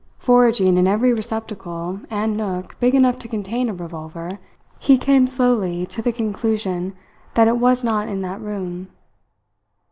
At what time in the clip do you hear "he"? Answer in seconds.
4.79-4.97